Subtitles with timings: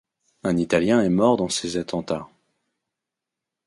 [0.41, 2.27] Un italien est mort dans ses attentats.